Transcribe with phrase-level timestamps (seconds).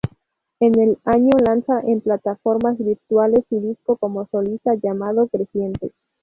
[0.59, 5.91] En el año lanza en plataformas virtuales su disco como solista llamado "Creciente".